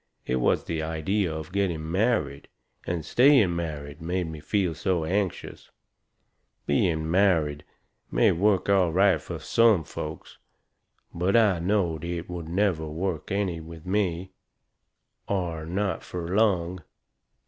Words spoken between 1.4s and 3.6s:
getting married, and staying